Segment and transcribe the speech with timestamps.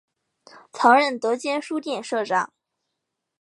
[0.73, 2.51] 曾任德间书店社长。